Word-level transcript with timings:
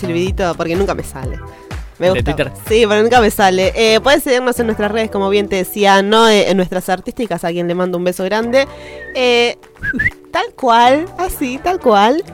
silbidito 0.00 0.54
porque 0.56 0.76
nunca 0.76 0.94
me 0.94 1.04
sale. 1.04 1.38
Me 1.98 2.10
gusta. 2.10 2.34
Sí, 2.66 2.86
pero 2.88 3.02
nunca 3.02 3.20
me 3.20 3.30
sale. 3.30 3.72
Eh, 3.76 4.00
puedes 4.00 4.22
seguirnos 4.22 4.58
en 4.58 4.66
nuestras 4.66 4.90
redes, 4.90 5.10
como 5.10 5.28
bien 5.28 5.48
te 5.48 5.56
decía, 5.56 6.00
no 6.00 6.28
eh, 6.28 6.48
en 6.48 6.56
nuestras 6.56 6.88
artísticas, 6.88 7.44
a 7.44 7.50
quien 7.50 7.68
le 7.68 7.74
mando 7.74 7.98
un 7.98 8.04
beso 8.04 8.24
grande. 8.24 8.66
Eh, 9.14 9.58
tal 10.32 10.46
cual, 10.54 11.04
así, 11.18 11.58
tal 11.62 11.78
cual. 11.78 12.24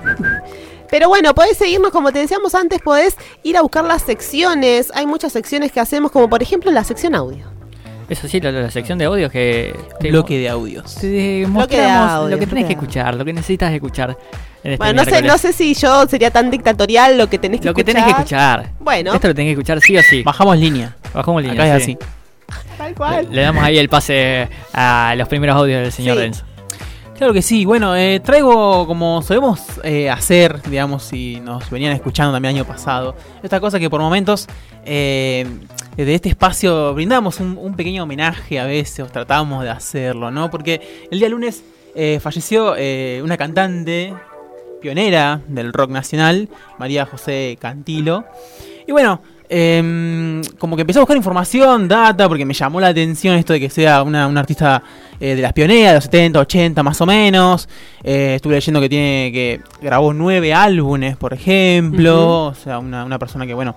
Pero 0.88 1.08
bueno, 1.08 1.34
podés 1.34 1.58
seguirnos, 1.58 1.90
como 1.90 2.12
te 2.12 2.20
decíamos 2.20 2.54
antes, 2.54 2.80
podés 2.80 3.16
ir 3.42 3.56
a 3.56 3.62
buscar 3.62 3.84
las 3.84 4.02
secciones. 4.02 4.92
Hay 4.94 5.06
muchas 5.06 5.32
secciones 5.32 5.72
que 5.72 5.80
hacemos, 5.80 6.12
como 6.12 6.30
por 6.30 6.42
ejemplo 6.42 6.70
la 6.70 6.84
sección 6.84 7.16
audio. 7.16 7.55
Eso 8.08 8.28
sí, 8.28 8.40
la, 8.40 8.70
sección 8.70 8.98
de 8.98 9.06
audio 9.06 9.28
que... 9.30 9.74
bloque 10.00 10.38
de 10.38 10.48
audios. 10.48 10.94
Te 10.94 11.44
mostramos 11.48 12.30
lo 12.30 12.38
que 12.38 12.46
tenés 12.46 12.66
que 12.66 12.72
escuchar, 12.74 13.14
lo 13.16 13.24
que 13.24 13.32
necesitas 13.32 13.72
escuchar. 13.72 14.16
Este 14.62 14.76
bueno, 14.76 15.04
no 15.04 15.10
sé, 15.10 15.22
no 15.22 15.38
sé 15.38 15.52
si 15.52 15.74
yo 15.74 16.06
sería 16.06 16.30
tan 16.30 16.50
dictatorial 16.50 17.18
lo 17.18 17.28
que 17.28 17.38
tenés 17.38 17.60
que 17.60 17.68
escuchar. 17.68 17.72
Lo 17.72 17.74
que 17.74 17.84
tenés 17.84 18.04
que 18.04 18.10
escuchar. 18.10 18.70
Bueno. 18.80 19.14
Esto 19.14 19.28
lo 19.28 19.34
tenés 19.34 19.48
que 19.48 19.52
escuchar 19.52 19.80
sí 19.80 19.96
o 19.96 20.02
sí. 20.02 20.22
Bajamos 20.22 20.56
línea. 20.58 20.96
Bajamos 21.12 21.42
línea. 21.42 21.54
Acá 21.54 21.76
es 21.76 21.82
así. 21.82 21.98
Tal 22.78 22.94
cual. 22.94 23.28
Le, 23.30 23.42
damos 23.42 23.64
ahí 23.64 23.78
el 23.78 23.88
pase 23.88 24.48
a 24.72 25.14
los 25.16 25.28
primeros 25.28 25.56
audios 25.56 25.82
del 25.82 25.92
señor 25.92 26.18
Renzo. 26.18 26.44
Claro 27.16 27.32
que 27.32 27.40
sí, 27.40 27.64
bueno, 27.64 27.96
eh, 27.96 28.20
traigo 28.20 28.86
como 28.86 29.22
solemos 29.22 29.62
eh, 29.82 30.10
hacer, 30.10 30.60
digamos, 30.68 31.02
si 31.02 31.40
nos 31.40 31.70
venían 31.70 31.92
escuchando 31.92 32.30
también 32.30 32.54
el 32.54 32.60
año 32.60 32.68
pasado, 32.68 33.16
esta 33.42 33.58
cosa 33.58 33.78
que 33.78 33.88
por 33.88 34.02
momentos 34.02 34.46
eh, 34.84 35.46
desde 35.96 36.14
este 36.14 36.28
espacio 36.28 36.94
brindamos 36.94 37.40
un, 37.40 37.58
un, 37.58 37.74
pequeño 37.74 38.02
homenaje 38.02 38.58
a 38.58 38.64
veces, 38.64 39.00
o 39.00 39.06
tratamos 39.06 39.64
de 39.64 39.70
hacerlo, 39.70 40.30
¿no? 40.30 40.50
Porque 40.50 41.06
el 41.10 41.18
día 41.18 41.28
lunes 41.28 41.62
falleció 42.20 42.74
una 43.22 43.36
cantante 43.38 44.12
pionera 44.80 45.40
del 45.48 45.72
rock 45.72 45.90
nacional, 45.90 46.48
María 46.78 47.06
José 47.06 47.58
Cantilo. 47.60 48.24
Y 48.86 48.92
bueno, 48.92 49.20
em, 49.48 50.42
como 50.58 50.76
que 50.76 50.82
empecé 50.82 50.98
a 50.98 51.02
buscar 51.02 51.16
información, 51.16 51.88
data, 51.88 52.28
porque 52.28 52.44
me 52.44 52.54
llamó 52.54 52.80
la 52.80 52.88
atención 52.88 53.34
esto 53.36 53.52
de 53.52 53.60
que 53.60 53.70
sea 53.70 54.02
una, 54.02 54.26
artista 54.26 54.82
eh, 55.18 55.34
de 55.34 55.42
las 55.42 55.52
pioneras, 55.52 55.90
de 55.90 55.94
los 55.96 56.04
70, 56.04 56.40
80 56.40 56.82
más 56.82 57.00
o 57.00 57.06
menos. 57.06 57.68
Eh, 58.04 58.34
estuve 58.36 58.54
leyendo 58.54 58.80
que 58.80 58.88
tiene 58.88 59.30
que 59.32 59.60
grabó 59.80 60.12
nueve 60.12 60.54
álbumes, 60.54 61.16
por 61.16 61.34
ejemplo. 61.34 62.46
O 62.46 62.54
sea, 62.54 62.78
una, 62.78 63.18
persona 63.18 63.46
que, 63.46 63.54
bueno, 63.54 63.74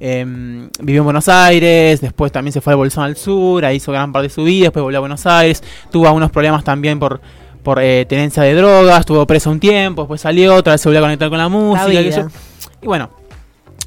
em, 0.00 0.68
vivió 0.80 1.00
en 1.00 1.04
Buenos 1.04 1.28
Aires, 1.28 2.00
después 2.00 2.32
también 2.32 2.52
se 2.52 2.60
fue 2.60 2.72
al 2.72 2.76
Bolsón 2.76 3.04
al 3.04 3.16
Sur, 3.16 3.64
ahí 3.64 3.76
hizo 3.76 3.92
gran 3.92 4.12
parte 4.12 4.28
de 4.28 4.34
su 4.34 4.44
vida, 4.44 4.64
después 4.64 4.82
volvió 4.82 4.98
a 4.98 5.00
Buenos 5.00 5.26
Aires, 5.26 5.62
tuvo 5.90 6.06
algunos 6.06 6.30
problemas 6.30 6.64
también 6.64 6.98
por 6.98 7.20
por 7.68 7.82
eh, 7.82 8.06
tenencia 8.06 8.42
de 8.42 8.54
drogas, 8.54 9.00
estuvo 9.00 9.26
preso 9.26 9.50
un 9.50 9.60
tiempo, 9.60 10.00
después 10.02 10.22
salió, 10.22 10.54
otra 10.54 10.72
vez 10.72 10.80
se 10.80 10.88
volvió 10.88 11.00
a 11.00 11.02
conectar 11.02 11.28
con 11.28 11.36
la 11.36 11.50
música. 11.50 12.30
y 12.80 12.86
bueno, 12.86 13.10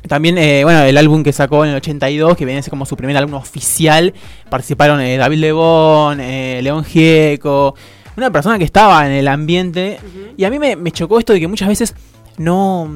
también, 0.07 0.37
eh, 0.37 0.63
bueno, 0.63 0.83
el 0.83 0.95
álbum 0.97 1.23
que 1.23 1.33
sacó 1.33 1.63
en 1.63 1.71
el 1.71 1.77
82, 1.77 2.37
que 2.37 2.45
viene 2.45 2.59
a 2.59 2.61
ser 2.61 2.69
como 2.69 2.85
su 2.85 2.95
primer 2.95 3.17
álbum 3.17 3.33
oficial, 3.33 4.13
participaron 4.49 5.01
eh, 5.01 5.17
David 5.17 5.39
Lebón, 5.39 6.19
León 6.19 6.83
Gieco, 6.83 7.73
una 8.17 8.29
persona 8.29 8.59
que 8.59 8.65
estaba 8.65 9.05
en 9.07 9.13
el 9.13 9.27
ambiente. 9.27 9.99
Y 10.37 10.43
a 10.43 10.51
mí 10.51 10.59
me, 10.59 10.91
chocó 10.91 11.17
esto 11.17 11.33
de 11.33 11.39
que 11.39 11.47
muchas 11.47 11.67
veces 11.67 11.95
no, 12.37 12.87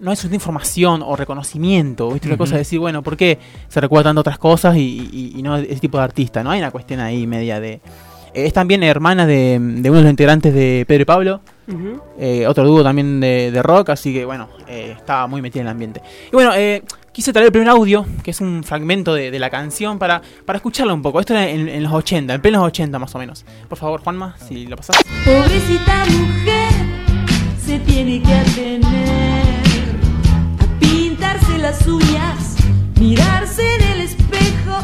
no 0.00 0.12
es 0.12 0.24
una 0.24 0.34
información 0.34 1.02
o 1.04 1.16
reconocimiento, 1.16 2.10
¿viste? 2.10 2.28
Una 2.28 2.36
cosa 2.36 2.52
de 2.52 2.58
decir, 2.58 2.78
bueno, 2.78 3.02
¿por 3.02 3.16
qué 3.16 3.38
se 3.68 3.80
recuerda 3.80 4.10
tanto 4.10 4.20
otras 4.20 4.38
cosas 4.38 4.76
y, 4.76 5.32
y, 5.36 5.42
no 5.42 5.56
ese 5.56 5.80
tipo 5.80 5.98
de 5.98 6.04
artista? 6.04 6.42
¿No? 6.42 6.50
Hay 6.50 6.60
una 6.60 6.70
cuestión 6.70 7.00
ahí 7.00 7.26
media 7.26 7.60
de 7.60 7.80
es 8.34 8.52
también 8.52 8.82
hermana 8.82 9.26
de, 9.26 9.56
uno 9.58 9.80
de 9.80 10.02
los 10.02 10.10
integrantes 10.10 10.54
de 10.54 10.84
Pedro 10.86 11.02
y 11.02 11.04
Pablo. 11.04 11.40
Eh, 12.18 12.46
otro 12.46 12.64
dúo 12.64 12.82
también 12.82 13.20
de, 13.20 13.60
rock, 13.62 13.90
así 13.90 14.12
que 14.12 14.24
bueno, 14.24 14.48
eh, 14.66 14.94
estaba 14.96 15.26
muy 15.26 15.42
metida 15.42 15.62
en 15.62 15.66
el 15.66 15.72
ambiente. 15.72 16.02
Y 16.28 16.32
bueno, 16.32 16.52
eh, 16.54 16.82
quise 17.12 17.32
traer 17.32 17.46
el 17.46 17.52
primer 17.52 17.68
audio, 17.68 18.06
que 18.22 18.30
es 18.30 18.40
un 18.40 18.64
fragmento 18.64 19.14
de, 19.14 19.38
la 19.38 19.50
canción, 19.50 19.98
para, 19.98 20.22
para 20.44 20.58
escucharlo 20.58 20.94
un 20.94 21.02
poco. 21.02 21.20
Esto 21.20 21.34
era 21.34 21.48
en, 21.48 21.82
los 21.82 21.92
80, 21.92 22.34
en 22.34 22.40
plenos 22.40 22.62
80 22.62 22.98
más 22.98 23.14
o 23.14 23.18
menos. 23.18 23.44
Por 23.68 23.78
favor, 23.78 24.00
Juanma, 24.00 24.36
si 24.38 24.66
lo 24.66 24.76
pasás. 24.76 24.96
Pobrecita 25.24 26.04
mujer, 26.06 26.72
se 27.64 27.78
tiene 27.80 28.22
que 28.22 28.34
atener 28.34 29.37
las 31.58 31.86
uñas, 31.86 32.56
mirarse 33.00 33.62
en 33.76 33.82
el 33.82 34.00
espejo 34.02 34.78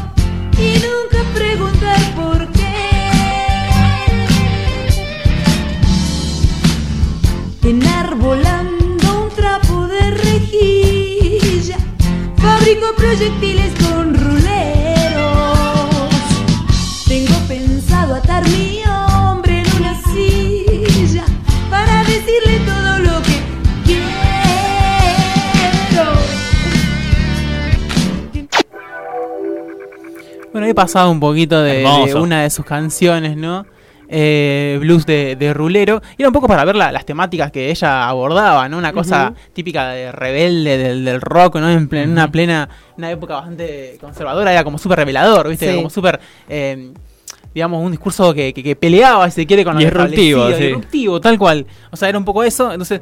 y 0.57 0.77
nunca 0.79 1.23
preguntar 1.33 1.99
por 2.15 2.47
qué. 2.51 2.65
enarbolando 7.63 9.23
un 9.23 9.29
trapo 9.29 9.87
de 9.87 10.11
rejilla, 10.11 11.77
fabrico 12.37 12.93
proyectiles 12.95 13.84
he 30.75 30.83
pasado 30.83 31.09
un 31.09 31.19
poquito 31.19 31.61
de, 31.61 31.79
de 32.05 32.15
una 32.15 32.43
de 32.43 32.49
sus 32.49 32.65
canciones, 32.65 33.37
¿no? 33.37 33.65
Eh, 34.07 34.77
blues 34.79 35.05
de, 35.05 35.51
rulero. 35.53 36.01
Y 36.17 36.21
era 36.21 36.29
un 36.29 36.33
poco 36.33 36.47
para 36.47 36.63
ver 36.65 36.75
las 36.75 37.05
temáticas 37.05 37.51
que 37.51 37.71
ella 37.71 38.07
abordaba, 38.07 38.69
¿no? 38.69 38.77
Una 38.77 38.93
cosa 38.93 39.33
típica 39.53 39.89
de 39.89 40.11
rebelde 40.11 40.77
del, 40.77 41.21
rock, 41.21 41.55
¿no? 41.55 41.69
En, 41.69 41.89
una 42.11 42.31
plena, 42.31 42.69
una 42.97 43.11
época 43.11 43.35
bastante 43.35 43.97
conservadora, 43.99 44.51
era 44.51 44.63
como 44.63 44.77
súper 44.77 44.99
revelador, 44.99 45.49
¿viste? 45.49 45.75
Como 45.75 45.89
súper... 45.89 46.19
Eh, 46.49 46.91
digamos, 47.53 47.81
un 47.81 47.91
discurso 47.91 48.33
que, 48.33 48.77
peleaba, 48.77 49.29
si 49.29 49.35
se 49.41 49.47
quiere, 49.47 49.63
con 49.63 49.75
lo 49.75 49.79
disruptivo, 49.79 50.49
disruptivo, 50.49 51.21
tal 51.21 51.37
cual. 51.39 51.65
O 51.89 51.95
sea, 51.95 52.09
era 52.09 52.17
un 52.17 52.25
poco 52.25 52.43
eso. 52.43 52.69
Entonces, 52.69 52.99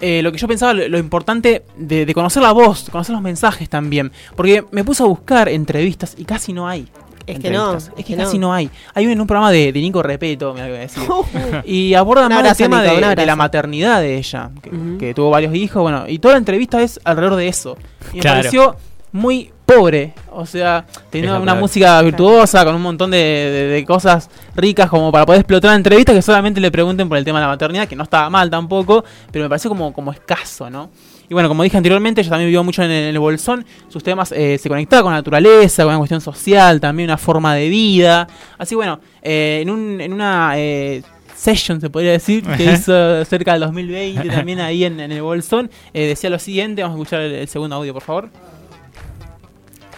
eh, 0.00 0.22
lo 0.22 0.32
que 0.32 0.38
yo 0.38 0.48
pensaba, 0.48 0.74
lo, 0.74 0.98
importante 0.98 1.64
de, 1.76 2.06
de, 2.06 2.14
conocer 2.14 2.42
la 2.42 2.52
voz, 2.52 2.88
conocer 2.90 3.14
los 3.14 3.22
mensajes 3.22 3.68
también. 3.68 4.12
Porque 4.36 4.64
me 4.70 4.84
puse 4.84 5.02
a 5.02 5.06
buscar 5.06 5.48
entrevistas 5.48 6.14
y 6.16 6.24
casi 6.24 6.52
no 6.52 6.68
hay. 6.68 6.88
Es 7.28 7.38
que 7.40 7.50
no. 7.50 7.76
Es 7.76 7.90
que, 8.04 8.16
casi 8.16 8.38
no. 8.38 8.52
hay. 8.54 8.70
Hay 8.94 9.06
un, 9.06 9.20
un 9.20 9.26
programa 9.26 9.50
de, 9.50 9.70
Nico 9.72 10.02
Repeto, 10.02 10.54
me 10.54 10.66
voy 10.66 10.78
a 10.78 10.80
decir. 10.80 11.02
y 11.64 11.94
abordan 11.94 12.32
más 12.32 12.44
el 12.52 12.56
tema 12.56 12.82
de, 12.82 13.26
la 13.26 13.36
maternidad 13.36 14.00
de 14.00 14.16
ella, 14.16 14.50
que, 14.98 15.12
tuvo 15.14 15.30
varios 15.30 15.54
hijos, 15.54 15.82
bueno, 15.82 16.08
y 16.08 16.18
toda 16.18 16.34
la 16.34 16.38
entrevista 16.38 16.82
es 16.82 16.98
alrededor 17.04 17.36
de 17.36 17.48
eso. 17.48 17.76
Y 18.12 18.18
me 18.18 18.22
pareció 18.22 18.76
muy 19.12 19.52
pobre, 19.68 20.14
o 20.32 20.46
sea, 20.46 20.86
tenía 21.10 21.38
una 21.38 21.54
música 21.54 22.00
virtuosa, 22.00 22.64
con 22.64 22.74
un 22.74 22.80
montón 22.80 23.10
de, 23.10 23.84
cosas 23.86 24.30
ricas 24.56 24.88
como 24.88 25.12
para 25.12 25.26
poder 25.26 25.42
explotar 25.42 25.72
la 25.72 25.76
entrevista, 25.76 26.14
que 26.14 26.22
solamente 26.22 26.58
le 26.58 26.70
pregunten 26.70 27.06
por 27.06 27.18
el 27.18 27.24
tema 27.24 27.38
de 27.38 27.44
la 27.44 27.48
maternidad, 27.48 27.86
que 27.86 27.94
no 27.94 28.04
estaba 28.04 28.30
mal 28.30 28.48
tampoco, 28.48 29.04
pero 29.30 29.44
me 29.44 29.48
pareció 29.50 29.68
como, 29.68 29.92
como 29.92 30.10
escaso, 30.10 30.70
¿no? 30.70 30.88
Y 31.28 31.34
bueno, 31.34 31.50
como 31.50 31.62
dije 31.62 31.76
anteriormente, 31.76 32.22
ella 32.22 32.30
también 32.30 32.48
vivió 32.48 32.64
mucho 32.64 32.82
en 32.82 32.90
el, 32.90 33.18
Bolsón. 33.18 33.66
Sus 33.90 34.02
temas 34.02 34.32
eh, 34.32 34.56
se 34.56 34.70
conectaban 34.70 35.02
con 35.02 35.12
la 35.12 35.18
naturaleza, 35.18 35.82
con 35.82 35.90
una 35.90 35.98
cuestión 35.98 36.22
social, 36.22 36.80
también 36.80 37.10
una 37.10 37.18
forma 37.18 37.54
de 37.54 37.68
vida. 37.68 38.26
Así 38.56 38.74
bueno, 38.74 39.00
eh, 39.20 39.58
en, 39.60 39.68
un, 39.68 40.00
en 40.00 40.14
una 40.14 40.52
eh, 40.56 41.02
session, 41.36 41.78
se 41.82 41.90
podría 41.90 42.12
decir, 42.12 42.42
que 42.56 42.72
hizo 42.72 43.22
cerca 43.26 43.52
del 43.52 43.60
2020 43.60 44.26
también 44.30 44.60
ahí 44.60 44.84
en, 44.84 44.98
el 44.98 45.20
Bolsón, 45.20 45.70
decía 45.92 46.30
lo 46.30 46.38
siguiente. 46.38 46.80
Vamos 46.80 46.96
a 46.96 47.02
escuchar 47.02 47.20
el, 47.20 47.46
segundo 47.48 47.76
audio, 47.76 47.92
por 47.92 48.02
favor. 48.02 48.30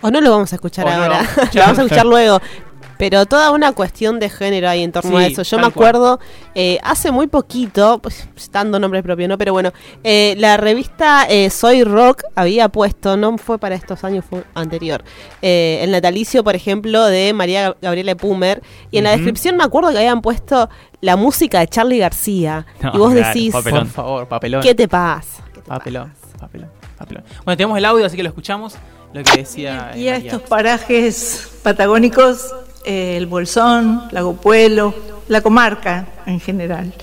O 0.02 0.10
no 0.10 0.20
lo 0.20 0.30
vamos 0.30 0.52
a 0.52 0.56
escuchar 0.56 0.88
ahora, 0.88 1.22
lo 1.52 1.60
vamos 1.60 1.78
a 1.78 1.82
escuchar 1.82 2.06
luego. 2.06 2.40
Pero 3.00 3.24
toda 3.24 3.50
una 3.50 3.72
cuestión 3.72 4.20
de 4.20 4.28
género 4.28 4.68
ahí 4.68 4.82
en 4.82 4.92
torno 4.92 5.16
a 5.16 5.26
eso. 5.26 5.42
Yo 5.42 5.58
me 5.58 5.64
acuerdo, 5.64 6.20
eh, 6.54 6.78
hace 6.82 7.10
muy 7.10 7.28
poquito, 7.28 7.98
pues, 7.98 8.28
dando 8.52 8.78
nombre 8.78 9.02
propio, 9.02 9.26
¿no? 9.26 9.38
Pero 9.38 9.54
bueno, 9.54 9.72
eh, 10.04 10.34
la 10.36 10.58
revista 10.58 11.24
eh, 11.26 11.48
Soy 11.48 11.82
Rock 11.82 12.24
había 12.34 12.68
puesto, 12.68 13.16
no 13.16 13.38
fue 13.38 13.56
para 13.58 13.74
estos 13.74 14.04
años, 14.04 14.26
fue 14.28 14.44
anterior, 14.52 15.02
el 15.40 15.90
natalicio, 15.90 16.44
por 16.44 16.54
ejemplo, 16.54 17.06
de 17.06 17.32
María 17.32 17.74
Gabriela 17.80 18.14
Pumer. 18.16 18.62
Y 18.90 18.98
en 18.98 19.04
la 19.04 19.12
descripción 19.12 19.56
me 19.56 19.64
acuerdo 19.64 19.92
que 19.92 19.96
habían 19.96 20.20
puesto 20.20 20.68
la 21.00 21.16
música 21.16 21.60
de 21.60 21.68
Charlie 21.68 22.00
García. 22.00 22.66
y 22.92 22.98
vos 22.98 23.14
decís, 23.14 23.50
por 23.50 23.86
favor, 23.86 24.28
papelón. 24.28 24.60
¿Qué 24.60 24.74
te 24.74 24.86
pasa? 24.88 25.42
papelón, 25.66 26.12
papelón, 26.38 26.68
papelón. 26.98 27.24
Bueno, 27.46 27.56
tenemos 27.56 27.78
el 27.78 27.84
audio, 27.86 28.04
así 28.04 28.14
que 28.14 28.22
lo 28.22 28.28
escuchamos. 28.28 28.76
Lo 29.12 29.22
que 29.24 29.38
decía. 29.38 29.92
Y 29.96 30.08
a 30.08 30.16
estos 30.16 30.42
parajes 30.42 31.48
patagónicos 31.62 32.54
eh, 32.84 33.16
el 33.16 33.26
Bolsón, 33.26 34.04
Lago 34.10 34.34
Puelo, 34.34 34.94
la 35.28 35.42
comarca 35.42 36.06
en 36.26 36.40
general, 36.40 36.94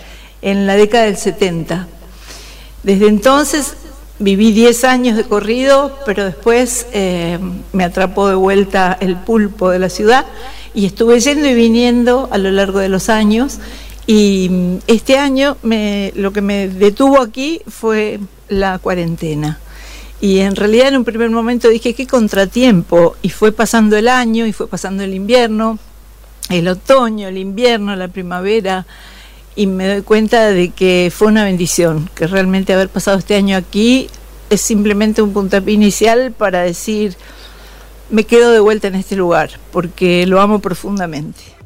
en 0.42 0.66
la 0.66 0.76
década 0.76 1.06
del 1.06 1.18
70. 1.18 1.88
Desde 2.84 3.08
entonces 3.08 3.76
viví 4.20 4.54
10 4.54 4.84
años 4.86 5.18
de 5.18 5.26
corrido, 5.26 6.00
pero 6.06 6.26
después 6.26 6.88
eh, 6.94 7.38
me 7.74 7.84
atrapó 7.84 8.28
de 8.28 8.36
vuelta 8.36 8.98
el 9.00 9.18
pulpo 9.18 9.70
de 9.70 9.80
la 9.80 9.90
ciudad 9.90 10.26
y 10.74 10.88
estuve 10.88 11.20
yendo 11.20 11.48
y 11.48 11.54
viniendo 11.54 12.28
a 12.32 12.38
lo 12.38 12.50
largo 12.50 12.80
de 12.80 12.90
los 12.90 13.10
años. 13.10 13.60
Y 14.08 14.48
mm, 14.50 14.78
este 14.88 15.18
año 15.18 15.58
lo 15.62 16.34
que 16.34 16.42
me 16.42 16.70
detuvo 16.70 17.22
aquí 17.22 17.62
fue 17.68 18.20
la 18.48 18.80
cuarentena. 18.80 19.60
Y 20.20 20.40
en 20.40 20.56
realidad 20.56 20.88
en 20.88 20.98
un 20.98 21.06
primer 21.06 21.30
momento 21.30 21.70
dije, 21.70 21.94
qué 21.94 22.08
contratiempo. 22.08 23.16
Y 23.22 23.30
fue 23.30 23.52
pasando 23.52 23.98
el 23.98 24.08
año, 24.08 24.46
y 24.46 24.54
fue 24.54 24.68
pasando 24.68 25.04
el 25.04 25.14
invierno, 25.14 25.78
el 26.50 26.68
otoño, 26.68 27.28
el 27.28 27.38
invierno, 27.38 27.96
la 27.96 28.08
primavera. 28.08 28.86
Y 29.56 29.68
me 29.68 29.88
doy 29.88 30.02
cuenta 30.02 30.52
de 30.52 30.70
que 30.70 31.12
fue 31.16 31.28
una 31.28 31.44
bendición, 31.44 32.10
que 32.16 32.28
realmente 32.28 32.74
haber 32.74 32.90
pasado 32.90 33.18
este 33.18 33.36
año 33.36 33.58
aquí 33.58 34.10
es 34.50 34.62
simplemente 34.62 35.22
un 35.22 35.34
puntapié 35.34 35.74
inicial 35.74 36.32
para 36.32 36.62
decir, 36.62 37.16
me 38.10 38.24
quedo 38.24 38.52
de 38.52 38.60
vuelta 38.60 38.88
en 38.88 38.96
este 38.96 39.16
lugar, 39.16 39.52
porque 39.72 40.26
lo 40.26 40.40
amo 40.42 40.60
profundamente. 40.60 41.57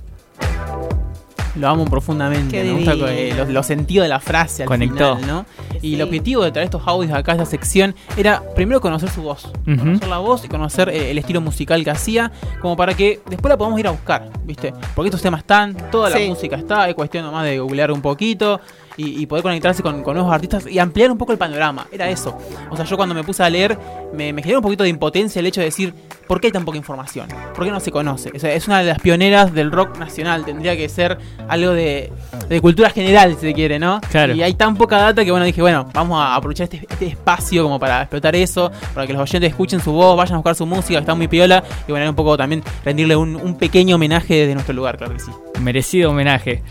Lo 1.55 1.67
amo 1.67 1.85
profundamente, 1.85 2.63
me 2.63 2.73
gusta 2.73 2.95
los, 2.95 3.49
los, 3.49 3.65
sentidos 3.65 4.05
de 4.05 4.09
la 4.09 4.19
frase 4.19 4.63
al 4.63 4.67
Conectó. 4.67 5.17
final, 5.17 5.27
¿no? 5.27 5.45
Y 5.81 5.95
el 5.95 6.01
objetivo 6.01 6.43
de 6.43 6.51
traer 6.51 6.65
estos 6.65 6.83
audios 6.85 7.11
acá 7.13 7.33
a 7.33 7.35
esta 7.35 7.45
sección 7.45 7.95
era 8.15 8.41
primero 8.55 8.79
conocer 8.79 9.09
su 9.09 9.21
voz, 9.21 9.51
conocer 9.65 10.07
la 10.07 10.19
voz 10.19 10.45
y 10.45 10.47
conocer 10.47 10.89
eh, 10.89 11.11
el 11.11 11.17
estilo 11.17 11.41
musical 11.41 11.83
que 11.83 11.91
hacía, 11.91 12.31
como 12.61 12.77
para 12.77 12.93
que 12.93 13.19
después 13.27 13.49
la 13.49 13.57
podamos 13.57 13.79
ir 13.79 13.87
a 13.87 13.91
buscar, 13.91 14.29
¿viste? 14.45 14.73
Porque 14.95 15.09
estos 15.09 15.21
temas 15.21 15.41
están, 15.41 15.75
toda 15.91 16.09
la 16.09 16.19
música 16.19 16.55
está, 16.55 16.87
es 16.87 16.95
cuestión 16.95 17.25
nomás 17.25 17.45
de 17.45 17.59
googlear 17.59 17.91
un 17.91 18.01
poquito 18.01 18.61
y, 18.97 19.25
poder 19.25 19.43
conectarse 19.43 19.81
con, 19.81 20.01
nuevos 20.03 20.33
artistas 20.33 20.67
y 20.67 20.79
ampliar 20.79 21.11
un 21.11 21.17
poco 21.17 21.31
el 21.31 21.37
panorama. 21.37 21.87
Era 21.91 22.09
eso. 22.09 22.37
O 22.69 22.75
sea, 22.75 22.85
yo 22.85 22.97
cuando 22.97 23.15
me 23.15 23.23
puse 23.23 23.43
a 23.43 23.49
leer 23.49 23.77
me, 24.13 24.33
me 24.33 24.41
generó 24.41 24.59
un 24.59 24.63
poquito 24.63 24.83
de 24.83 24.89
impotencia 24.89 25.39
el 25.39 25.45
hecho 25.45 25.61
de 25.61 25.65
decir, 25.65 25.93
¿por 26.27 26.39
qué 26.39 26.47
hay 26.47 26.53
tan 26.53 26.65
poca 26.65 26.77
información? 26.77 27.27
¿Por 27.55 27.65
qué 27.65 27.71
no 27.71 27.79
se 27.79 27.91
conoce? 27.91 28.31
O 28.35 28.39
sea, 28.39 28.53
es 28.53 28.67
una 28.67 28.79
de 28.79 28.85
las 28.85 28.99
pioneras 28.99 29.53
del 29.53 29.71
rock 29.71 29.97
nacional. 29.97 30.45
Tendría 30.45 30.75
que 30.75 30.87
ser 30.89 31.17
algo 31.47 31.71
de, 31.71 32.11
cultura 32.61 32.89
general, 32.89 33.35
si 33.35 33.47
se 33.47 33.53
quiere, 33.53 33.79
¿no? 33.79 34.01
Claro. 34.11 34.33
Y 34.33 34.43
hay 34.43 34.53
tan 34.53 34.75
poca 34.75 34.97
data 34.97 35.23
que, 35.23 35.31
bueno, 35.31 35.45
dije, 35.45 35.61
bueno, 35.61 35.89
vamos 35.93 36.21
a 36.21 36.35
aprovechar 36.35 36.65
este, 36.65 36.85
este 36.89 37.07
espacio 37.07 37.63
como 37.63 37.79
para 37.79 38.01
explotar 38.01 38.35
eso, 38.35 38.71
para 38.93 39.07
que 39.07 39.13
los 39.13 39.21
oyentes 39.21 39.49
escuchen 39.49 39.79
su 39.79 39.91
voz, 39.91 40.17
vayan 40.17 40.35
a 40.35 40.37
buscar 40.37 40.55
su 40.55 40.65
música, 40.65 40.95
que 40.95 40.99
está 40.99 41.15
muy 41.15 41.27
piola, 41.27 41.63
y 41.87 41.91
bueno, 41.91 42.09
un 42.09 42.15
poco 42.15 42.37
también 42.37 42.63
rendirle 42.83 43.15
un, 43.15 43.35
un 43.35 43.57
pequeño 43.57 43.95
homenaje 43.95 44.35
desde 44.35 44.53
nuestro 44.53 44.73
lugar, 44.73 44.97
claro 44.97 45.13
que 45.13 45.19
sí. 45.19 45.31
Merecido 45.61 46.11
homenaje. 46.11 46.63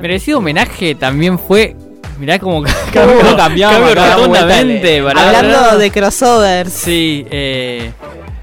Merecido 0.00 0.38
homenaje 0.38 0.94
también 0.94 1.38
fue 1.38 1.76
Mirá 2.18 2.38
cómo 2.38 2.62
cambió, 2.92 3.36
cambió 3.36 3.94
rotundamente. 3.94 5.00
Hablando 5.00 5.78
de 5.78 5.90
crossover. 5.90 6.70
Sí, 6.70 7.26
eh, 7.30 7.90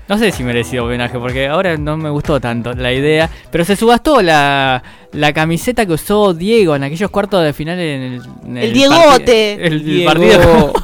no 0.08 0.18
sé 0.18 0.32
si 0.32 0.44
merecido 0.44 0.86
homenaje, 0.86 1.18
porque 1.18 1.48
ahora 1.48 1.76
no 1.78 1.98
me 1.98 2.10
gustó 2.10 2.40
tanto 2.40 2.74
la 2.74 2.94
idea. 2.94 3.30
Pero 3.52 3.66
se 3.66 3.76
subastó 3.76 4.22
la, 4.22 4.84
la 5.12 5.34
camiseta 5.34 5.86
que 5.86 5.94
usó 5.94 6.34
Diego 6.34 6.76
en 6.76 6.84
aquellos 6.84 7.10
cuartos 7.10 7.44
de 7.44 7.54
final 7.54 7.80
en 7.80 8.02
el. 8.02 8.22
En 8.46 8.58
el, 8.58 8.74
Diegote. 8.74 9.66
el, 9.66 10.04
partido. 10.06 10.74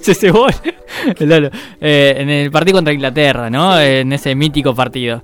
se 0.00 0.14
cebó 0.14 0.46
eh, 0.50 2.14
en 2.18 2.30
el 2.30 2.50
partido 2.50 2.78
contra 2.78 2.92
Inglaterra, 2.92 3.50
¿no? 3.50 3.78
En 3.80 4.12
ese 4.12 4.34
mítico 4.34 4.74
partido. 4.74 5.22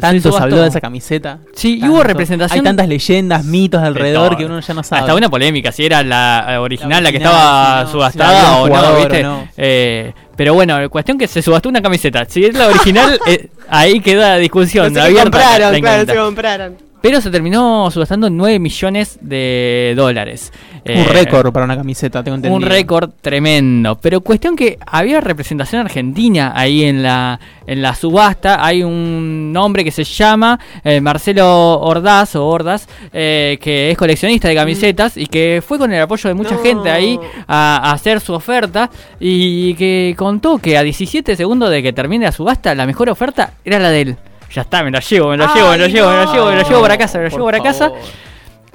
Tanto 0.00 0.32
se 0.32 0.42
habló 0.42 0.62
de 0.62 0.68
esa 0.68 0.80
camiseta. 0.80 1.38
Sí, 1.54 1.80
y 1.82 1.88
hubo 1.88 2.02
representación. 2.02 2.60
Hay 2.60 2.64
tantas 2.64 2.88
leyendas, 2.88 3.44
mitos 3.44 3.82
alrededor 3.82 4.36
que 4.36 4.44
uno 4.46 4.60
ya 4.60 4.74
no 4.74 4.82
sabe. 4.82 5.00
Hasta 5.02 5.14
una 5.14 5.28
polémica, 5.28 5.72
si 5.72 5.84
era 5.84 6.02
la 6.02 6.58
original 6.60 7.02
la, 7.02 7.10
que 7.10 7.18
estaba 7.18 7.86
subastada 7.86 8.58
o 8.58 8.68
no, 8.68 8.96
¿viste? 8.96 9.26
Eh, 9.56 10.12
pero 10.36 10.54
bueno, 10.54 10.88
cuestión 10.88 11.18
que 11.18 11.26
se 11.26 11.42
subastó 11.42 11.68
una 11.68 11.82
camiseta. 11.82 12.24
Si 12.28 12.44
es 12.44 12.56
la 12.56 12.68
original, 12.68 13.18
eh, 13.26 13.48
ahí 13.68 14.00
queda 14.00 14.30
la 14.30 14.36
discusión. 14.36 14.94
se 14.94 15.14
compraron, 15.14 15.80
claro, 15.80 16.06
se 16.06 16.16
compraron. 16.16 16.87
Pero 17.00 17.20
se 17.20 17.30
terminó 17.30 17.90
subastando 17.90 18.28
9 18.28 18.58
millones 18.58 19.18
de 19.20 19.94
dólares. 19.96 20.52
Un 20.84 20.92
eh, 20.92 21.04
récord 21.04 21.52
para 21.52 21.64
una 21.64 21.76
camiseta, 21.76 22.24
tengo 22.24 22.36
entendido. 22.36 22.56
Un 22.56 22.62
récord 22.62 23.10
tremendo. 23.20 23.96
Pero 23.96 24.20
cuestión 24.20 24.56
que 24.56 24.78
había 24.84 25.20
representación 25.20 25.82
argentina 25.82 26.52
ahí 26.56 26.84
en 26.84 27.02
la, 27.02 27.38
en 27.66 27.82
la 27.82 27.94
subasta. 27.94 28.64
Hay 28.64 28.82
un 28.82 29.54
hombre 29.56 29.84
que 29.84 29.92
se 29.92 30.02
llama 30.02 30.58
eh, 30.82 31.00
Marcelo 31.00 31.80
Ordaz 31.80 32.34
o 32.34 32.46
Ordaz, 32.46 32.88
eh, 33.12 33.58
que 33.60 33.90
es 33.90 33.96
coleccionista 33.96 34.48
de 34.48 34.56
camisetas 34.56 35.16
y 35.16 35.26
que 35.26 35.62
fue 35.64 35.78
con 35.78 35.92
el 35.92 36.02
apoyo 36.02 36.28
de 36.28 36.34
mucha 36.34 36.56
gente 36.58 36.90
ahí 36.90 37.18
a, 37.46 37.92
hacer 37.92 38.20
su 38.20 38.32
oferta. 38.32 38.90
Y 39.20 39.74
que 39.74 40.14
contó 40.16 40.58
que 40.58 40.76
a 40.76 40.82
17 40.82 41.36
segundos 41.36 41.70
de 41.70 41.82
que 41.82 41.92
termine 41.92 42.24
la 42.24 42.32
subasta, 42.32 42.74
la 42.74 42.86
mejor 42.86 43.08
oferta 43.08 43.52
era 43.64 43.78
la 43.78 43.90
de 43.90 44.00
él 44.00 44.16
ya 44.52 44.62
está, 44.62 44.82
me 44.82 44.90
la 44.90 45.00
llevo, 45.00 45.30
me 45.30 45.36
la 45.36 45.52
llevo, 45.54 45.70
me 45.70 45.78
la 45.78 45.88
llevo, 45.88 46.10
me 46.10 46.16
la 46.16 46.32
llevo, 46.32 46.46
me 46.46 46.56
la 46.56 46.62
llevo 46.62 46.82
para 46.82 46.98
casa, 46.98 47.18
me 47.18 47.24
la 47.24 47.30
llevo 47.30 47.44
para 47.44 47.60
casa. 47.60 47.92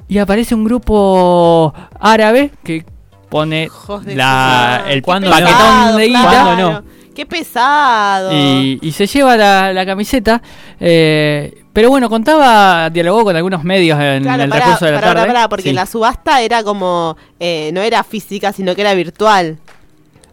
Y 0.08 0.18
aparece 0.18 0.54
un 0.54 0.64
grupo 0.64 1.72
árabe 1.98 2.50
que 2.62 2.84
pone 3.28 3.68
la, 4.06 4.84
el 4.88 5.02
paquetón 5.02 5.96
de 5.96 6.06
guita. 6.06 6.56
no. 6.56 6.82
Qué 7.14 7.26
pesado. 7.26 8.32
Y, 8.32 8.92
se 8.92 9.06
lleva 9.06 9.36
la, 9.36 9.86
camiseta. 9.86 10.42
Eh, 10.80 11.62
pero 11.72 11.88
bueno, 11.88 12.08
contaba, 12.08 12.90
dialogó 12.90 13.24
con 13.24 13.36
algunos 13.36 13.62
medios 13.64 13.98
en 14.00 14.26
el 14.26 14.50
recurso 14.50 14.84
de 14.84 14.92
la 14.92 15.00
tarde. 15.00 15.48
porque 15.48 15.72
la 15.72 15.86
subasta 15.86 16.40
era 16.40 16.62
como, 16.62 17.16
eh, 17.38 17.70
no 17.72 17.82
era 17.82 18.02
física, 18.04 18.52
sino 18.52 18.74
que 18.74 18.80
era 18.80 18.94
virtual. 18.94 19.58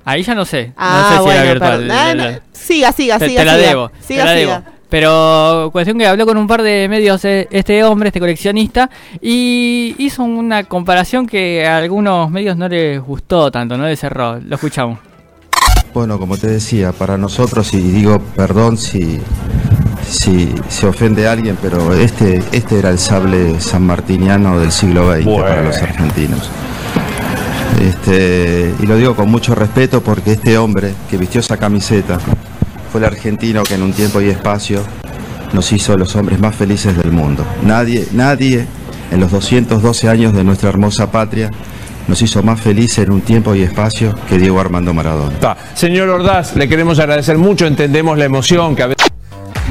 Ahí 0.03 0.23
ya 0.23 0.33
no 0.33 0.45
sé. 0.45 0.67
no 0.67 0.73
ah, 0.77 1.17
sé 1.17 1.23
si 1.23 1.29
era 1.29 1.43
virtual. 1.43 2.41
Siga, 2.51 2.91
siga, 2.91 3.19
siga. 3.19 3.41
Te 3.41 3.45
la 3.45 3.57
debo. 3.57 3.91
Siga, 4.01 4.23
te 4.23 4.29
la 4.29 4.33
debo. 4.33 4.63
Pero 4.91 5.69
cuestión 5.71 5.97
que 5.97 6.05
habló 6.05 6.25
con 6.25 6.35
un 6.35 6.47
par 6.47 6.61
de 6.61 6.89
medios 6.89 7.23
eh, 7.23 7.47
este 7.49 7.81
hombre, 7.85 8.09
este 8.09 8.19
coleccionista, 8.19 8.89
y 9.21 9.95
hizo 9.97 10.21
una 10.21 10.65
comparación 10.65 11.27
que 11.27 11.65
a 11.65 11.77
algunos 11.77 12.29
medios 12.29 12.57
no 12.57 12.67
les 12.67 12.99
gustó 12.99 13.49
tanto, 13.49 13.77
no 13.77 13.85
les 13.85 13.97
cerró. 13.97 14.37
Lo 14.41 14.55
escuchamos. 14.55 14.99
Bueno, 15.93 16.19
como 16.19 16.35
te 16.35 16.47
decía, 16.47 16.91
para 16.91 17.17
nosotros, 17.17 17.73
y 17.73 17.79
digo 17.79 18.19
perdón 18.35 18.77
si, 18.77 19.21
si 20.05 20.53
se 20.67 20.87
ofende 20.87 21.25
a 21.25 21.31
alguien, 21.31 21.57
pero 21.61 21.93
este, 21.93 22.43
este 22.51 22.79
era 22.79 22.89
el 22.89 22.99
sable 22.99 23.61
sanmartiniano 23.61 24.59
del 24.59 24.73
siglo 24.73 25.09
XX 25.13 25.25
para 25.25 25.61
los 25.61 25.77
argentinos. 25.77 26.49
Este, 27.81 28.75
y 28.77 28.85
lo 28.85 28.97
digo 28.97 29.15
con 29.15 29.31
mucho 29.31 29.55
respeto 29.55 30.01
porque 30.01 30.33
este 30.33 30.57
hombre 30.57 30.93
que 31.09 31.15
vistió 31.15 31.39
esa 31.39 31.55
camiseta 31.55 32.19
fue 32.91 32.99
el 32.99 33.05
argentino 33.05 33.63
que 33.63 33.75
en 33.75 33.83
un 33.83 33.93
tiempo 33.93 34.21
y 34.21 34.29
espacio 34.29 34.83
nos 35.53 35.71
hizo 35.71 35.97
los 35.97 36.13
hombres 36.15 36.39
más 36.39 36.55
felices 36.55 36.97
del 36.97 37.11
mundo. 37.11 37.45
Nadie, 37.63 38.05
nadie 38.11 38.65
en 39.11 39.19
los 39.19 39.31
212 39.31 40.09
años 40.09 40.33
de 40.33 40.43
nuestra 40.43 40.69
hermosa 40.69 41.09
patria 41.09 41.49
nos 42.07 42.21
hizo 42.21 42.43
más 42.43 42.59
felices 42.59 43.05
en 43.05 43.11
un 43.11 43.21
tiempo 43.21 43.55
y 43.55 43.61
espacio 43.61 44.13
que 44.27 44.37
Diego 44.37 44.59
Armando 44.59 44.93
Maradona. 44.93 45.55
Señor 45.73 46.09
Ordaz, 46.09 46.55
le 46.57 46.67
queremos 46.67 46.99
agradecer 46.99 47.37
mucho, 47.37 47.65
entendemos 47.65 48.17
la 48.17 48.25
emoción 48.25 48.75
que 48.75 48.83
a 48.83 48.87
veces... 48.87 49.07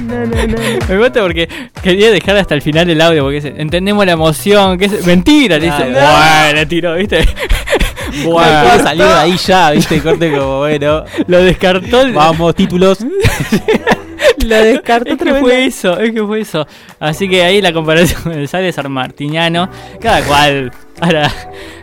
No, 0.07 0.15
no, 0.25 0.47
no. 0.47 0.57
Me 0.89 0.99
gusta 0.99 1.21
porque 1.21 1.47
quería 1.83 2.11
dejar 2.11 2.37
hasta 2.39 2.55
el 2.55 2.63
final 2.63 2.89
el 2.89 3.01
audio 3.03 3.25
porque 3.25 3.55
entendemos 3.59 4.07
la 4.07 4.13
emoción, 4.13 4.79
que 4.79 4.87
es 4.87 5.07
mentira, 5.07 5.59
dice. 5.59 5.77
Bueno, 5.77 6.55
le 6.55 6.67
tiró, 6.67 6.95
¿viste? 6.95 7.29
Bueno, 8.25 8.83
salió 8.83 9.07
de 9.07 9.15
ahí 9.15 9.37
ya, 9.37 9.71
viste, 9.71 10.01
corte 10.01 10.31
como 10.31 10.59
bueno. 10.59 11.05
Lo 11.27 11.43
descartó. 11.43 12.13
Vamos, 12.13 12.55
títulos. 12.55 12.99
Lo 14.47 14.57
descartó. 14.57 15.11
Es 15.11 15.19
que 15.19 15.35
fue 15.35 15.65
eso, 15.65 15.99
es 15.99 16.13
que 16.13 16.25
fue 16.25 16.41
eso. 16.41 16.67
Así 16.99 17.29
que 17.29 17.43
ahí 17.43 17.61
la 17.61 17.73
comparación 17.73 18.33
del 18.33 18.49
Sale 18.49 18.73
Martiniano. 18.89 19.69
Cada 20.01 20.23
cual. 20.23 20.73
Ahora, 21.01 21.33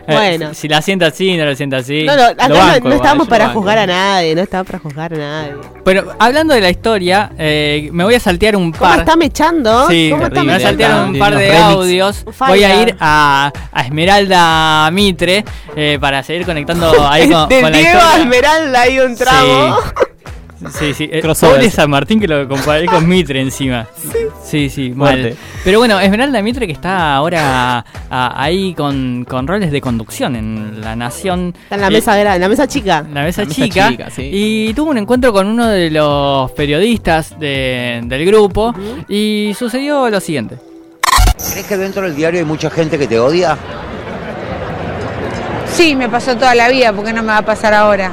eh, 0.06 0.36
bueno. 0.36 0.54
si 0.54 0.68
la 0.68 0.80
sienta 0.80 1.06
así, 1.06 1.36
no 1.36 1.44
la 1.44 1.56
sienta 1.56 1.78
así. 1.78 2.04
No, 2.04 2.16
no, 2.16 2.22
acá 2.22 2.48
no, 2.48 2.92
estamos 2.92 3.26
para 3.26 3.48
juzgar 3.48 3.78
a 3.78 3.86
nadie, 3.86 4.34
no 4.34 4.42
estamos 4.42 4.66
para 4.66 4.78
juzgar 4.78 5.12
a 5.12 5.16
nadie. 5.16 5.54
Pero 5.84 6.14
hablando 6.20 6.54
de 6.54 6.60
la 6.60 6.70
historia, 6.70 7.32
eh, 7.36 7.88
me 7.92 8.04
voy 8.04 8.14
a 8.14 8.20
saltear 8.20 8.54
un 8.54 8.70
par. 8.70 8.90
¿Cómo 8.90 9.00
está 9.00 9.16
mechando? 9.16 9.88
Sí, 9.88 10.12
me 10.14 10.28
voy 10.28 10.50
a 10.50 10.60
saltear 10.60 11.08
un 11.08 11.18
par 11.18 11.36
de 11.36 11.56
audios. 11.56 12.24
Voy 12.38 12.62
a 12.62 12.82
ir 12.82 12.96
a, 13.00 13.52
Esmeralda 13.84 14.88
Mitre 14.92 15.44
eh, 15.74 15.98
para 16.00 16.22
seguir 16.22 16.46
conectando 16.46 17.08
ahí 17.08 17.28
con, 17.30 17.48
con 17.48 17.72
la 17.72 17.80
historia. 17.80 18.12
a 18.12 18.20
Esmeralda 18.20 18.80
hay 18.82 19.00
un 19.00 19.16
tramo. 19.16 19.78
Sí, 19.82 20.04
sí. 20.94 21.08
Eh, 21.10 21.22
Pobre 21.22 21.70
San 21.70 21.90
Martín 21.90 22.20
que 22.20 22.26
lo 22.26 22.48
comparé 22.48 22.86
con 22.86 23.06
Mitre 23.08 23.40
encima. 23.40 23.86
Sí, 24.42 24.68
sí, 24.68 24.90
mal. 24.90 25.36
Pero 25.64 25.78
bueno, 25.78 26.00
Esmeralda 26.00 26.42
Mitre 26.42 26.66
que 26.66 26.72
está 26.72 27.14
ahora 27.14 27.84
ahí 28.10 28.74
con, 28.74 29.26
roles 29.26 29.70
de 29.70 29.80
conducción 29.80 30.36
en 30.36 30.80
La 30.80 30.96
Nación. 30.96 31.54
Está 31.62 31.76
en 31.76 31.80
la 31.82 31.90
mesa 31.90 32.16
grande, 32.16 32.36
en 32.36 32.42
la 32.42 32.48
mesa 32.48 32.66
chica. 32.66 33.04
La 33.12 33.22
mesa 33.22 33.46
chica. 33.46 33.94
Y 34.18 34.74
tuvo 34.74 34.90
un 34.90 34.98
encuentro 34.98 35.32
con 35.32 35.46
uno 35.46 35.68
de 35.68 35.90
los 35.90 36.50
periodistas 36.52 37.38
del 37.38 38.26
grupo 38.26 38.74
y 39.08 39.54
sucedió 39.58 40.08
lo 40.08 40.20
siguiente. 40.20 40.56
¿Crees 41.52 41.66
que 41.66 41.76
dentro 41.76 42.02
del 42.02 42.16
diario 42.16 42.40
hay 42.40 42.46
mucha 42.46 42.68
gente 42.68 42.98
que 42.98 43.06
te 43.06 43.18
odia? 43.18 43.56
Sí, 45.72 45.94
me 45.94 46.08
pasó 46.08 46.34
toda 46.34 46.54
la 46.54 46.68
vida, 46.68 46.92
porque 46.92 47.12
no 47.12 47.22
me 47.22 47.28
va 47.28 47.38
a 47.38 47.44
pasar 47.44 47.74
ahora? 47.74 48.10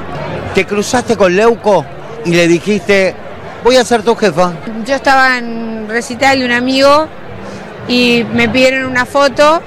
¿Te 0.54 0.64
cruzaste 0.64 1.16
con 1.16 1.34
Leuco? 1.34 1.84
Y 2.26 2.30
le 2.30 2.48
dijiste, 2.48 3.14
voy 3.62 3.76
a 3.76 3.84
ser 3.84 4.02
tu 4.02 4.14
jefa? 4.16 4.52
Yo 4.84 4.96
estaba 4.96 5.38
en 5.38 5.88
recital 5.88 6.40
de 6.40 6.44
un 6.44 6.52
amigo 6.52 7.06
y 7.88 8.24
me 8.32 8.48
pidieron 8.48 8.84
una 8.84 9.06
foto 9.06 9.62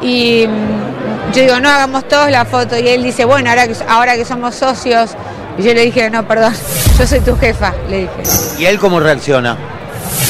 y 0.00 0.46
mm, 0.46 1.32
yo 1.34 1.42
digo, 1.42 1.60
no, 1.60 1.68
hagamos 1.68 2.08
todos 2.08 2.30
la 2.30 2.46
foto 2.46 2.78
y 2.78 2.88
él 2.88 3.02
dice, 3.02 3.26
bueno, 3.26 3.50
ahora 3.50 3.68
que, 3.68 3.76
ahora 3.86 4.16
que 4.16 4.24
somos 4.24 4.54
socios 4.54 5.10
Y 5.58 5.62
yo 5.62 5.74
le 5.74 5.82
dije, 5.82 6.08
no, 6.08 6.26
perdón, 6.26 6.54
yo 6.98 7.06
soy 7.06 7.20
tu 7.20 7.36
jefa, 7.36 7.74
le 7.90 7.98
dije. 7.98 8.22
¿Y 8.58 8.64
él 8.64 8.78
cómo 8.78 8.98
reacciona? 8.98 9.56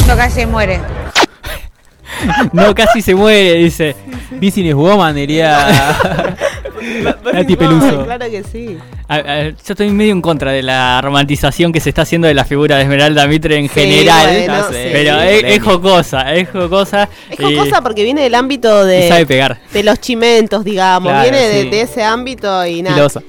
No, 0.09 0.17
casi 0.17 0.45
muere. 0.45 0.81
no, 2.53 2.75
casi 2.75 3.01
se 3.01 3.15
muere, 3.15 3.55
dice. 3.55 3.95
Business 4.33 4.75
Woman 4.75 5.15
diría. 5.15 5.69
Nati 7.33 7.57
Peluso. 7.57 8.05
Claro 8.05 8.27
que 8.31 8.43
sí. 8.45 8.79
A- 9.09 9.15
a- 9.17 9.43
yo 9.49 9.55
estoy 9.69 9.91
medio 9.91 10.13
en 10.13 10.21
contra 10.23 10.53
de 10.53 10.63
la 10.63 11.01
romantización 11.01 11.73
que 11.73 11.81
se 11.81 11.89
está 11.89 12.03
haciendo 12.03 12.29
de 12.29 12.35
la 12.35 12.45
figura 12.45 12.77
de 12.77 12.83
Esmeralda 12.83 13.27
Mitre 13.27 13.57
en 13.57 13.69
Sí, 13.69 13.81
general. 13.81 14.27
bueno, 14.47 14.65
pero 14.71 15.21
es, 15.23 15.45
es 15.45 15.63
jocosa, 15.63 16.35
es 16.35 16.49
jocosa. 16.51 17.09
Es 17.31 17.39
y- 17.41 17.43
jocosa 17.57 17.81
porque 17.83 18.03
viene 18.05 18.23
del 18.23 18.35
ámbito 18.35 18.69
y 18.91 19.09
sabe 19.09 19.21
de, 19.21 19.27
pegar. 19.27 19.59
de 19.73 19.83
los 19.83 20.01
chimentos, 20.01 20.65
digamos. 20.65 21.11
Claro, 21.11 21.23
viene 21.31 21.49
de, 21.49 21.63
sí. 21.63 21.69
de 21.71 21.81
ese 21.83 22.03
ámbito 22.05 22.67
y 22.67 22.83
nada. 22.83 22.97
Filosa. 22.97 23.23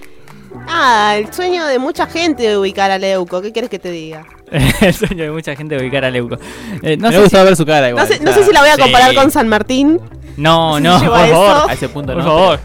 Ah, 0.68 1.16
el 1.18 1.32
sueño 1.34 1.66
de 1.66 1.80
mucha 1.80 2.06
gente 2.08 2.44
de 2.44 2.58
ubicar 2.58 2.92
a 2.92 2.98
Leuco. 2.98 3.42
¿Qué 3.42 3.52
quieres 3.52 3.70
que 3.70 3.80
te 3.80 3.92
diga? 3.92 4.26
el 4.82 4.94
sueño 4.94 5.24
de 5.24 5.32
mucha 5.32 5.56
gente 5.56 5.76
de 5.76 5.82
ubicar 5.82 6.04
a 6.06 6.10
Leuco. 6.12 6.38
Eh, 6.84 6.98
no 6.98 7.08
me 7.10 7.16
sé 7.16 7.22
gusta 7.22 7.40
si- 7.40 7.46
ver 7.46 7.56
su 7.56 7.66
cara 7.66 7.82
No 7.82 7.90
igual. 7.90 8.08
no 8.22 8.34
sé 8.34 8.44
si 8.44 8.52
la 8.52 8.62
voy 8.62 8.70
a 8.70 8.76
sí. 8.76 8.82
comparar 8.82 9.16
con 9.16 9.32
San 9.32 9.48
Martín. 9.48 10.00
No, 10.38 10.78
si 10.78 10.84
no, 10.84 11.00
por 11.00 11.20
eso. 11.20 11.34
favor. 11.46 11.70
A 11.70 11.74
ese 11.74 11.90
punto 11.90 12.14
Por 12.14 12.24
no. 12.24 12.30
favor. 12.30 12.60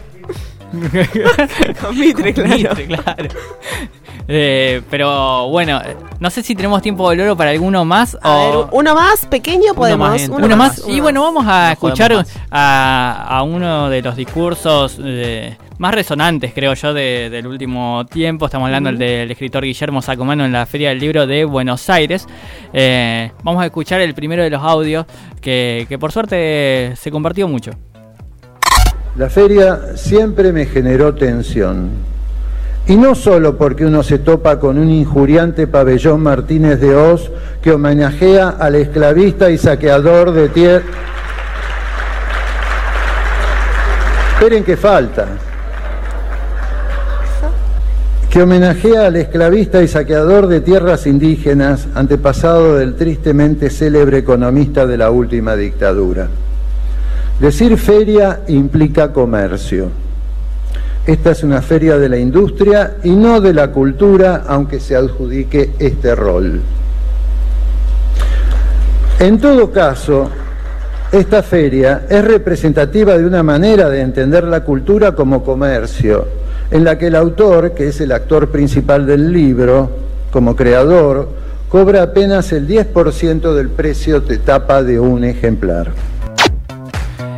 Con 1.81 1.97
Mitre, 1.99 2.33
claro. 2.33 2.49
Mitre, 2.57 2.85
claro. 2.87 3.29
Eh, 4.27 4.81
pero 4.89 5.49
bueno, 5.49 5.79
no 6.19 6.29
sé 6.31 6.41
si 6.41 6.55
tenemos 6.55 6.81
tiempo 6.81 7.09
de 7.11 7.21
oro 7.21 7.35
para 7.37 7.51
alguno 7.51 7.85
más. 7.85 8.17
A 8.21 8.31
o... 8.31 8.39
ver, 8.65 8.69
uno 8.71 8.95
más 8.95 9.25
pequeño 9.27 9.73
podemos. 9.75 10.09
más 10.09 10.21
entra. 10.23 10.45
Uno 10.45 10.57
más. 10.57 10.83
Y 10.87 10.99
bueno, 10.99 11.21
vamos 11.21 11.45
a 11.47 11.67
No 11.67 11.71
escuchar 11.73 12.25
a, 12.51 13.25
a 13.29 13.43
uno 13.43 13.89
de 13.89 14.01
los 14.01 14.15
discursos 14.15 14.99
eh, 15.03 15.55
más 15.77 15.93
resonantes, 15.93 16.53
creo 16.53 16.73
yo, 16.73 16.93
de- 16.93 17.29
del 17.29 17.45
último 17.45 18.05
tiempo. 18.09 18.45
Estamos 18.45 18.65
hablando 18.65 18.89
del 18.89 18.97
del 18.97 19.31
escritor 19.31 19.63
Guillermo 19.63 20.01
Sacomano 20.01 20.43
en 20.45 20.51
la 20.51 20.65
Feria 20.65 20.89
del 20.89 20.99
Libro 20.99 21.27
de 21.27 21.45
Buenos 21.45 21.87
Aires. 21.91 22.27
Eh, 22.73 23.31
vamos 23.43 23.61
a 23.61 23.65
escuchar 23.67 24.01
el 24.01 24.15
primero 24.15 24.41
de 24.43 24.49
los 24.49 24.63
audios 24.63 25.05
que, 25.39 25.85
que 25.87 25.99
por 25.99 26.11
suerte 26.11 26.93
se 26.95 27.11
compartió 27.11 27.47
mucho. 27.47 27.71
La 29.17 29.29
feria 29.29 29.95
siempre 29.95 30.51
me 30.51 30.65
generó 30.65 31.15
tensión. 31.15 31.89
Y 32.85 32.97
no 32.97 33.15
solo 33.15 33.57
porque 33.57 33.85
uno 33.85 34.03
se 34.03 34.19
topa 34.19 34.59
con 34.59 34.77
un 34.77 34.89
injuriante 34.89 35.67
pabellón 35.67 36.21
Martínez 36.21 36.81
de 36.81 36.95
Oz 36.95 37.31
que 37.61 37.71
homenajea 37.71 38.49
al 38.49 38.75
esclavista 38.75 39.49
y 39.49 39.57
saqueador 39.57 40.33
de 40.33 40.49
tierra. 40.49 40.83
Esperen 44.33 44.65
que 44.65 44.75
falta. 44.75 45.27
Que 48.29 48.43
homenajea 48.43 49.07
al 49.07 49.15
esclavista 49.15 49.81
y 49.81 49.87
saqueador 49.87 50.47
de 50.47 50.59
tierras 50.59 51.07
indígenas, 51.07 51.87
antepasado 51.95 52.75
del 52.75 52.95
tristemente 52.95 53.69
célebre 53.69 54.17
economista 54.17 54.85
de 54.85 54.97
la 54.97 55.09
última 55.09 55.55
dictadura. 55.55 56.27
Decir 57.39 57.77
feria 57.77 58.41
implica 58.47 59.11
comercio. 59.11 59.89
Esta 61.05 61.31
es 61.31 61.43
una 61.43 61.61
feria 61.61 61.97
de 61.97 62.07
la 62.07 62.17
industria 62.17 62.95
y 63.03 63.09
no 63.09 63.41
de 63.41 63.53
la 63.53 63.71
cultura, 63.71 64.45
aunque 64.47 64.79
se 64.79 64.95
adjudique 64.95 65.71
este 65.77 66.15
rol. 66.15 66.61
En 69.19 69.39
todo 69.39 69.69
caso, 69.71 70.29
esta 71.11 71.43
feria 71.43 72.05
es 72.09 72.23
representativa 72.23 73.17
de 73.17 73.25
una 73.25 73.43
manera 73.43 73.89
de 73.89 73.99
entender 74.01 74.45
la 74.45 74.63
cultura 74.63 75.13
como 75.13 75.43
comercio, 75.43 76.25
en 76.71 76.85
la 76.85 76.97
que 76.97 77.07
el 77.07 77.15
autor, 77.15 77.73
que 77.73 77.89
es 77.89 77.99
el 77.99 78.13
actor 78.13 78.49
principal 78.49 79.05
del 79.05 79.31
libro, 79.31 79.89
como 80.31 80.55
creador, 80.55 81.29
cobra 81.69 82.01
apenas 82.01 82.53
el 82.53 82.65
10% 82.65 83.53
del 83.53 83.69
precio 83.69 84.21
de 84.21 84.37
tapa 84.37 84.81
de 84.83 84.99
un 84.99 85.25
ejemplar. 85.25 85.91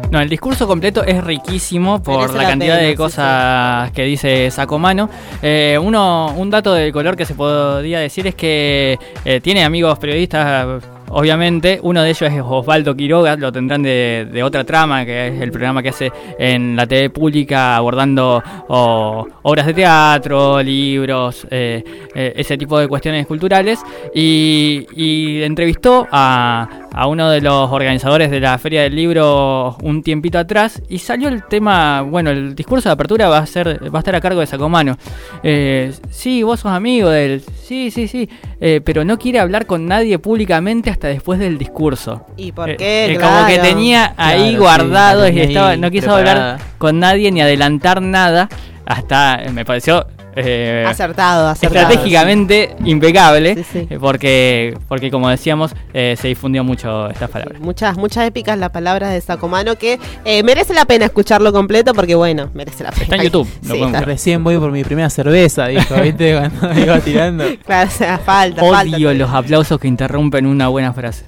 No, 0.10 0.22
el 0.22 0.30
discurso 0.30 0.68
completo 0.68 1.04
es 1.04 1.22
riquísimo 1.22 2.02
por 2.02 2.34
la 2.34 2.44
la 2.44 2.50
cantidad 2.50 2.76
pena, 2.76 2.88
de 2.88 2.92
sí, 2.92 2.98
cosas 2.98 3.92
que 3.92 4.04
dice 4.04 4.50
Sacomano. 4.52 5.10
Eh, 5.42 5.78
uno, 5.82 6.34
un 6.38 6.50
dato 6.50 6.74
de 6.74 6.94
color 6.94 7.18
que 7.18 7.26
se 7.26 7.34
podría 7.34 8.00
decir 8.00 8.26
es 8.26 8.36
que 8.36 8.98
eh, 9.26 9.42
tiene 9.42 9.66
amigos 9.66 10.00
periodistas, 10.00 10.82
obviamente. 11.10 11.80
Uno 11.84 12.04
de 12.04 12.10
ellos 12.12 12.32
es 12.32 12.42
Osvaldo 12.42 12.96
Quiroga, 12.96 13.36
lo 13.36 13.52
tendrán 13.52 13.84
de, 13.84 14.30
de 14.32 14.44
otra 14.44 14.64
trama, 14.64 15.04
que 15.04 15.28
es 15.28 15.42
el 15.42 15.52
programa 15.52 15.84
que 15.84 15.90
hace 15.90 16.10
en 16.40 16.78
la 16.78 16.88
TV 16.88 17.10
pública 17.10 17.76
abordando 17.76 18.42
obras 18.70 19.66
de 19.66 19.74
teatro, 19.74 20.64
libros, 20.64 21.46
eh, 21.52 21.84
eh, 22.16 22.34
ese 22.38 22.58
tipo 22.58 22.80
de 22.80 22.88
cuestiones 22.88 23.28
culturales. 23.28 23.82
Y, 24.16 24.88
y 24.96 25.44
entrevistó 25.44 26.08
a, 26.10 26.87
a 26.94 27.08
uno 27.08 27.30
de 27.30 27.42
los 27.42 27.72
organizadores 27.72 28.32
de 28.32 28.40
la 28.40 28.58
Feria 28.58 28.82
del 28.82 28.96
Libro 28.96 29.78
un 29.84 30.02
tiempito 30.04 30.40
atrás 30.40 30.82
y 30.90 31.00
salió 31.00 31.30
el 31.30 31.44
tema, 31.44 32.02
bueno, 32.02 32.30
el 32.32 32.56
discurso 32.56 32.90
de 32.90 32.94
apertura 32.94 33.30
va 33.30 33.38
a 33.40 33.46
ser 33.46 33.94
va 33.94 34.00
a 34.00 34.02
estar 34.02 34.16
a 34.16 34.22
cargo 34.22 34.40
de 34.40 34.48
Sacomano. 34.48 34.98
Eh, 35.44 35.94
sí, 36.10 36.42
vos 36.44 36.60
sos 36.62 36.72
amigo 36.72 37.10
de 37.10 37.26
él, 37.26 37.44
sí, 37.64 37.92
sí, 37.92 38.08
sí, 38.08 38.30
eh, 38.60 38.82
pero 38.84 39.04
no 39.06 39.18
quiere 39.20 39.40
hablar 39.40 39.66
con 39.66 39.86
nadie 39.86 40.18
públicamente 40.20 40.90
hasta 40.90 41.08
después 41.08 41.40
del 41.40 41.58
discurso. 41.58 42.26
¿Y 42.38 42.52
por 42.52 42.70
Eh, 42.70 42.78
qué? 42.78 43.14
eh, 43.14 43.20
Como 43.20 43.46
que 43.48 43.60
tenía 43.60 44.14
ahí 44.18 44.38
Claro, 44.38 44.50
sí, 44.52 44.56
guardado 44.58 45.30
y 45.30 45.40
estaba, 45.40 45.70
ahí 45.70 45.80
no 45.80 45.92
quiso 45.92 46.08
preparada. 46.14 46.54
hablar 46.54 46.68
con 46.78 47.00
nadie 47.00 47.32
ni 47.32 47.42
adelantar 47.42 48.02
nada 48.02 48.50
hasta, 48.86 49.42
me 49.54 49.66
pareció... 49.66 50.08
eh, 50.38 50.86
Acertado, 50.88 51.48
acertado. 51.48 51.82
estratégicamente 51.82 52.76
impecable 52.86 53.56
Sí, 53.56 53.64
sí. 53.72 53.88
eh, 53.90 53.98
porque 54.00 54.78
porque 54.88 55.10
como 55.12 55.30
decíamos 55.30 55.74
eh, 55.94 56.16
se 56.20 56.28
difundió 56.28 56.64
mucho 56.64 57.10
estas 57.10 57.30
palabras 57.30 57.60
Muchas, 57.62 57.98
muchas 57.98 58.26
épicas 58.28 58.58
las 58.58 58.70
palabras 58.70 59.12
de 59.12 59.20
Sacomano 59.22 59.76
que 59.78 60.00
eh, 60.26 60.44
merece 60.44 60.74
la 60.74 60.86
pena 60.86 61.06
escucharlo 61.06 61.52
completo 61.52 61.94
porque 61.94 62.16
bueno, 62.16 62.50
merece 62.54 62.84
la 62.84 62.92
pena. 62.92 63.04
Está 63.04 63.16
en 63.18 63.24
YouTube, 63.24 63.48
lo 63.48 63.54
Sí, 63.54 63.60
pueden 63.62 63.76
está- 63.78 63.88
buscar. 64.00 64.06
Recién 64.08 64.44
voy 64.44 64.58
por 64.58 64.72
mi 64.72 64.84
primera 64.84 65.10
cerveza, 65.10 65.68
dijo, 65.68 65.96
¿viste? 66.02 66.38
Cuando 66.60 66.80
iba 66.80 67.00
tirando. 67.00 67.44
Claro, 67.66 67.90
o 67.90 67.92
sea, 67.92 68.18
falta, 68.20 68.62
falta. 68.62 68.96
odio 68.96 69.14
los 69.14 69.30
aplausos 69.32 69.80
que 69.80 69.88
interrumpen 69.88 70.46
una 70.46 70.68
buena 70.68 70.94
frase 70.94 71.26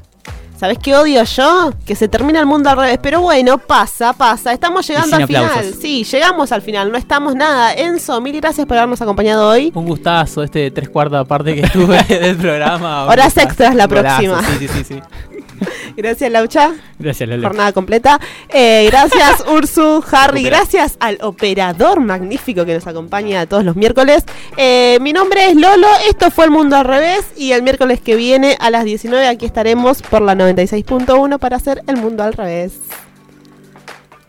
¿Sabes 0.60 0.78
qué 0.78 0.94
odio 0.94 1.24
yo? 1.24 1.72
Que 1.86 1.96
se 1.96 2.10
termina 2.10 2.42
el 2.42 2.46
mundo 2.46 2.70
al 2.70 2.76
revés. 2.76 3.00
Pero 3.02 3.22
bueno, 3.22 3.58
pasa, 3.60 4.12
pasa. 4.12 4.52
Estamos 4.52 4.86
llegando 4.86 5.16
al 5.16 5.26
final. 5.26 5.74
Sí, 5.80 6.04
llegamos 6.04 6.52
al 6.52 6.62
final. 6.62 6.92
No 6.92 6.98
estamos 6.98 7.34
nada. 7.34 7.74
Enzo, 7.74 8.20
mil 8.20 8.36
gracias 8.42 8.68
por 8.68 8.76
habernos 8.76 9.02
acompañado 9.02 9.48
hoy. 9.48 9.72
Un 9.74 9.86
gustazo, 9.86 10.44
este 10.44 10.70
tres 10.72 10.90
cuartas 10.90 11.26
parte 11.26 11.56
que 11.56 11.62
estuve 11.62 12.04
del 12.10 12.36
programa. 12.36 13.06
Horas 13.06 13.38
extras 13.38 13.74
la 13.74 13.88
golazo, 13.88 14.18
próxima. 14.18 14.44
Sí, 14.44 14.68
sí, 14.68 14.68
sí, 14.68 14.84
sí. 14.84 15.02
Gracias, 15.98 16.32
Laucha. 16.32 16.74
gracias 16.98 17.28
Lele. 17.28 17.46
Jornada 17.46 17.74
completa. 17.74 18.20
Eh, 18.50 18.88
gracias, 18.90 19.44
Ursu, 19.52 20.04
Harry. 20.12 20.44
Gracias 20.44 20.98
al 21.00 21.18
operador 21.22 22.00
magnífico 22.00 22.66
que 22.66 22.74
nos 22.74 22.88
acompaña 22.88 23.46
todos 23.46 23.64
los 23.64 23.76
miércoles. 23.76 24.24
Eh, 24.58 24.98
mi 25.02 25.14
nombre 25.14 25.50
es 25.50 25.56
Lolo. 25.56 25.88
Esto 26.08 26.32
fue 26.32 26.46
El 26.46 26.52
Mundo 26.52 26.76
al 26.76 26.86
Revés. 26.86 27.26
Y 27.36 27.52
el 27.52 27.64
miércoles 27.64 28.00
que 28.02 28.16
viene 28.16 28.58
a 28.60 28.70
las 28.70 28.86
19 28.86 29.28
aquí 29.28 29.46
estaremos 29.46 30.02
por 30.02 30.22
la 30.22 30.36
96.1 30.36 31.40
para 31.40 31.58
hacer 31.58 31.84
El 31.88 31.98
Mundo 31.98 32.24
al 32.24 32.34
Revés. 32.34 32.80